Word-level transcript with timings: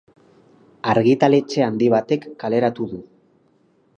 Argitaletxe 0.93 1.63
handi 1.67 1.91
batek 1.95 2.27
kaleratu 2.45 2.91
du. 2.95 3.05